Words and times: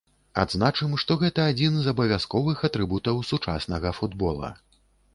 Адзначым, 0.43 0.95
што 1.03 1.17
гэта 1.25 1.45
адзін 1.51 1.77
з 1.85 1.93
абавязковых 1.93 2.67
атрыбутаў 2.71 3.23
сучаснага 3.31 3.97
футбола. 4.03 4.57